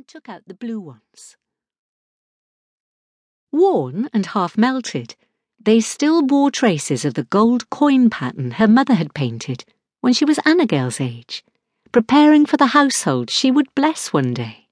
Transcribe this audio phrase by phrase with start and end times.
[0.00, 1.36] and took out the blue ones.
[3.52, 5.14] Worn and half melted,
[5.62, 9.66] they still bore traces of the gold coin pattern her mother had painted
[10.00, 11.44] when she was Annigale's age,
[11.92, 14.68] preparing for the household she would bless one day.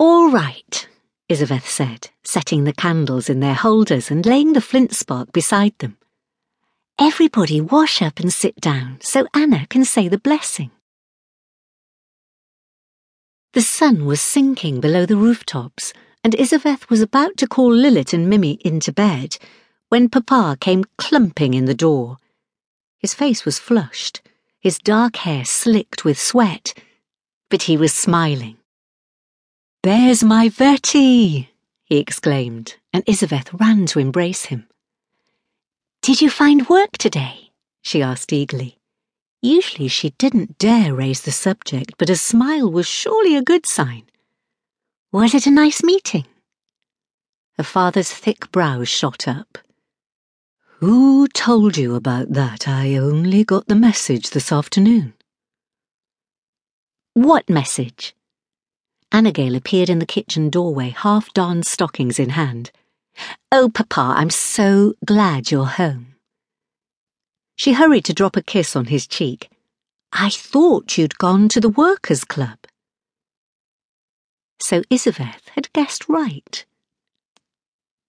[0.00, 0.88] All right,
[1.30, 5.98] Isaveth said, setting the candles in their holders and laying the flint spark beside them.
[6.98, 10.72] Everybody wash up and sit down so Anna can say the blessing.
[13.54, 15.92] The sun was sinking below the rooftops,
[16.24, 19.36] and Isaveth was about to call Lilith and Mimi into bed
[19.90, 22.16] when Papa came clumping in the door.
[22.98, 24.22] His face was flushed,
[24.58, 26.74] his dark hair slicked with sweat,
[27.48, 28.56] but he was smiling.
[29.84, 31.50] There's my Vertie!
[31.84, 34.66] he exclaimed, and Isaveth ran to embrace him.
[36.02, 37.52] Did you find work today?
[37.82, 38.78] she asked eagerly.
[39.44, 44.04] Usually she didn't dare raise the subject, but a smile was surely a good sign.
[45.12, 46.24] Was it a nice meeting?
[47.58, 49.58] Her father's thick brows shot up.
[50.80, 52.66] Who told you about that?
[52.66, 55.12] I only got the message this afternoon.
[57.12, 58.16] What message?
[59.12, 62.70] Annigale appeared in the kitchen doorway, half darned stockings in hand.
[63.52, 66.13] Oh, Papa, I'm so glad you're home.
[67.56, 69.50] She hurried to drop a kiss on his cheek.
[70.12, 72.58] I thought you'd gone to the Workers' Club.
[74.60, 76.64] So Isaveth had guessed right.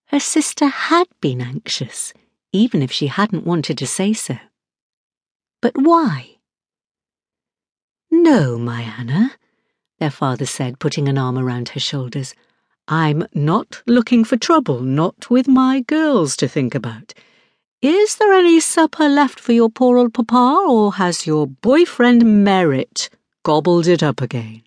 [0.07, 2.13] Her sister had been anxious,
[2.51, 4.37] even if she hadn't wanted to say so.
[5.61, 6.37] But why?
[8.11, 9.31] No, my Anna,
[9.99, 12.33] their father said, putting an arm around her shoulders.
[12.87, 17.13] I'm not looking for trouble, not with my girls to think about.
[17.87, 23.11] Is there any supper left for your poor old papa, or has your boyfriend Merritt
[23.43, 24.63] gobbled it up again?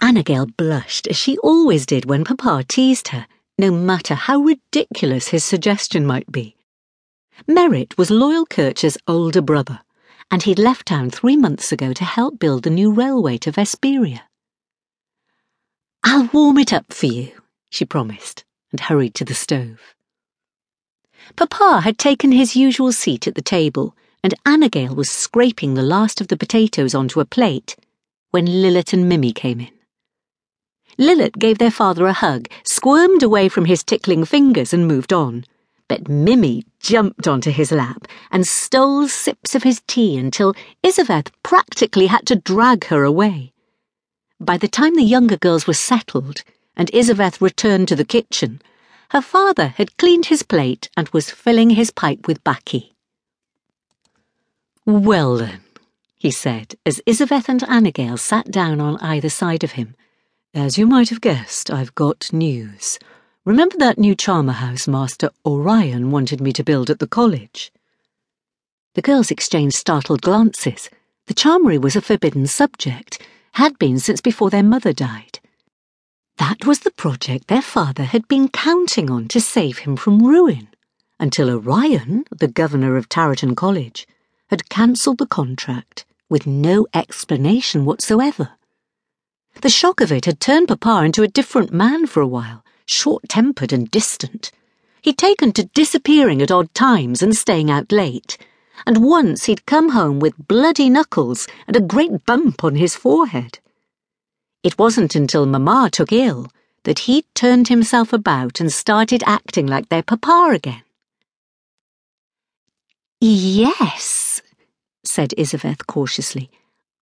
[0.00, 3.26] Annigale blushed, as she always did when papa teased her,
[3.58, 6.54] no matter how ridiculous his suggestion might be.
[7.48, 9.80] Merritt was Loyal Kircher's older brother,
[10.30, 14.20] and he'd left town three months ago to help build the new railway to Vesperia.
[16.04, 17.32] I'll warm it up for you,
[17.68, 19.96] she promised, and hurried to the stove.
[21.36, 26.20] Papa had taken his usual seat at the table, and Annigale was scraping the last
[26.20, 27.76] of the potatoes onto a plate
[28.30, 29.72] when Lilith and Mimi came in.
[30.98, 35.44] Lilith gave their father a hug, squirmed away from his tickling fingers, and moved on.
[35.88, 40.54] But Mimi jumped onto his lap and stole sips of his tea until
[40.84, 43.52] Isaveth practically had to drag her away.
[44.38, 46.42] By the time the younger girls were settled
[46.76, 48.62] and Isaveth returned to the kitchen,
[49.10, 52.92] her father had cleaned his plate and was filling his pipe with baccy.
[54.86, 55.62] Well then,
[56.16, 59.96] he said, as Isaveth and Annigale sat down on either side of him.
[60.54, 62.98] As you might have guessed, I've got news.
[63.44, 67.72] Remember that new charmer house Master Orion wanted me to build at the college?
[68.94, 70.88] The girls exchanged startled glances.
[71.26, 73.20] The charmery was a forbidden subject,
[73.52, 75.39] had been since before their mother died.
[76.60, 80.68] That was the project their father had been counting on to save him from ruin,
[81.18, 84.06] until Orion, the governor of Tarreton College,
[84.50, 88.50] had cancelled the contract with no explanation whatsoever.
[89.62, 93.26] The shock of it had turned Papa into a different man for a while, short
[93.30, 94.52] tempered and distant.
[95.00, 98.36] He'd taken to disappearing at odd times and staying out late,
[98.86, 103.60] and once he'd come home with bloody knuckles and a great bump on his forehead.
[104.62, 106.48] It wasn't until Mamma took ill
[106.84, 110.82] that he turned himself about and started acting like their papa again.
[113.20, 114.42] Yes,
[115.04, 116.50] said Isaveth cautiously.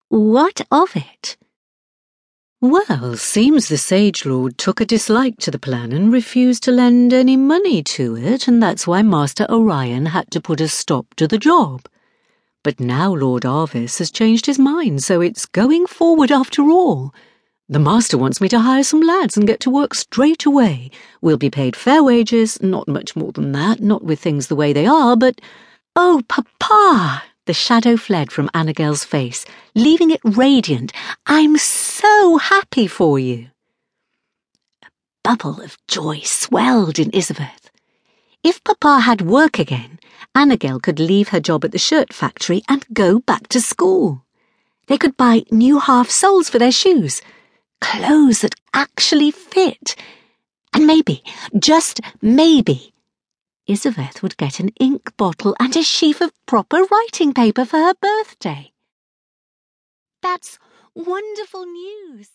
[0.08, 1.36] What of it?
[2.60, 7.12] Well, seems the Sage Lord took a dislike to the plan and refused to lend
[7.12, 11.28] any money to it, and that's why Master Orion had to put a stop to
[11.28, 11.86] the job.
[12.64, 17.14] But now Lord Arvis has changed his mind, so it's going forward after all.
[17.70, 20.90] The master wants me to hire some lads and get to work straight away.
[21.20, 24.72] We'll be paid fair wages, not much more than that, not with things the way
[24.72, 25.38] they are, but.
[25.94, 27.24] Oh, Papa!
[27.44, 29.44] The shadow fled from Annigale's face,
[29.74, 30.94] leaving it radiant.
[31.26, 33.48] I'm so happy for you.
[34.82, 34.88] A
[35.22, 37.68] bubble of joy swelled in Isaveth.
[38.42, 39.98] If Papa had work again,
[40.34, 44.24] Annigale could leave her job at the shirt factory and go back to school.
[44.86, 47.20] They could buy new half soles for their shoes
[47.80, 49.96] clothes that actually fit.
[50.72, 51.22] And maybe,
[51.58, 52.92] just maybe,
[53.68, 57.94] Isaveth would get an ink bottle and a sheaf of proper writing paper for her
[57.94, 58.72] birthday.
[60.22, 60.58] That's
[60.94, 62.26] wonderful news.